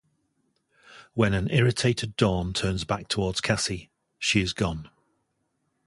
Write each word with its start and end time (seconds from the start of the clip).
When 1.13 1.35
an 1.35 1.51
irritated 1.51 2.15
Dawn 2.15 2.53
turns 2.53 2.85
back 2.85 3.07
toward 3.07 3.43
Cassie, 3.43 3.91
she 4.17 4.41
is 4.41 4.51
gone. 4.51 4.89